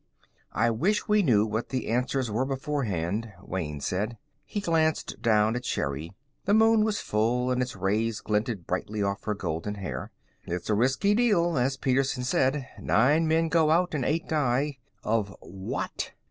"I 0.55 0.71
wish 0.71 1.07
we 1.07 1.21
knew 1.21 1.45
what 1.45 1.69
the 1.69 1.89
answers 1.89 2.31
were 2.31 2.43
beforehand," 2.43 3.33
Wayne 3.39 3.79
said. 3.81 4.17
He 4.45 4.59
glanced 4.59 5.21
down 5.21 5.55
at 5.55 5.63
Sherri. 5.63 6.11
The 6.45 6.55
moon 6.55 6.83
was 6.83 6.99
full, 6.99 7.51
and 7.51 7.61
its 7.61 7.75
rays 7.75 8.19
glinted 8.19 8.65
brightly 8.65 9.03
off 9.03 9.25
her 9.25 9.35
golden 9.35 9.75
hair. 9.75 10.09
"It's 10.45 10.71
a 10.71 10.73
risky 10.73 11.13
deal, 11.13 11.55
as 11.55 11.77
Petersen 11.77 12.23
said. 12.23 12.67
Nine 12.79 13.27
men 13.27 13.47
go 13.47 13.69
out, 13.69 13.93
and 13.93 14.03
eight 14.03 14.27
die 14.27 14.79
of 15.03 15.35
what? 15.41 16.13